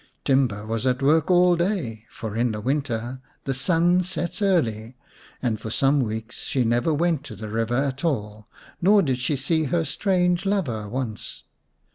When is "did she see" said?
9.03-9.65